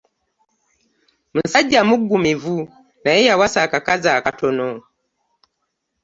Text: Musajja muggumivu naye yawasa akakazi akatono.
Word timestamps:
Musajja 1.35 1.79
muggumivu 1.89 2.57
naye 3.03 3.21
yawasa 3.29 3.59
akakazi 3.65 4.09
akatono. 4.17 4.67